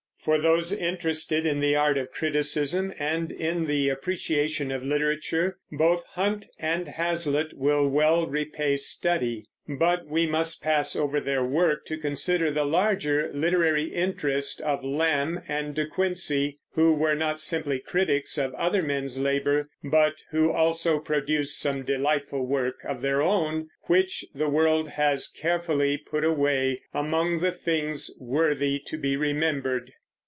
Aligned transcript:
For 0.23 0.37
those 0.37 0.71
interested 0.71 1.47
in 1.47 1.61
the 1.61 1.75
art 1.75 1.97
of 1.97 2.11
criticism, 2.11 2.93
and 2.99 3.31
in 3.31 3.65
the 3.65 3.89
appreciation 3.89 4.71
of 4.71 4.83
literature, 4.83 5.57
both 5.71 6.05
Hunt 6.11 6.45
and 6.59 6.87
Hazlitt 6.87 7.57
will 7.57 7.87
well 7.89 8.27
repay 8.27 8.77
study; 8.77 9.47
but 9.67 10.05
we 10.05 10.27
must 10.27 10.61
pass 10.61 10.95
over 10.95 11.19
their 11.19 11.43
work 11.43 11.85
to 11.85 11.97
consider 11.97 12.51
the 12.51 12.65
larger 12.65 13.31
literary 13.33 13.85
interest 13.85 14.61
of 14.61 14.83
Lamb 14.83 15.41
and 15.47 15.73
De 15.73 15.87
Quincey, 15.87 16.59
who 16.75 16.93
were 16.93 17.15
not 17.15 17.39
simply 17.39 17.79
critics 17.79 18.37
of 18.37 18.53
other 18.53 18.83
men's 18.83 19.17
labor, 19.19 19.69
but 19.83 20.21
who 20.29 20.51
also 20.51 20.99
produced 20.99 21.59
some 21.59 21.81
delightful 21.81 22.45
work 22.45 22.75
of 22.85 23.01
their 23.01 23.23
own, 23.23 23.69
which 23.85 24.23
the 24.35 24.47
world 24.47 24.89
has 24.89 25.27
carefully 25.29 25.97
put 25.97 26.23
away 26.23 26.83
among 26.93 27.39
the 27.39 27.51
"things 27.51 28.15
worthy 28.21 28.77
to 28.77 28.99
be 28.99 29.17
remembered." 29.17 29.91